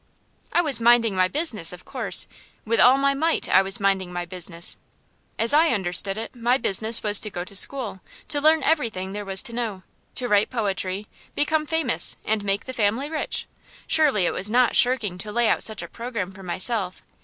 [0.51, 2.25] I was minding my business, of course;
[2.65, 4.79] with all my might I was minding my business.
[5.37, 9.25] As I understood it, my business was to go to school, to learn everything there
[9.25, 9.83] was to know,
[10.15, 13.45] to write poetry, become famous, and make the family rich.
[13.85, 17.03] Surely it was not shirking to lay out such a programme for myself.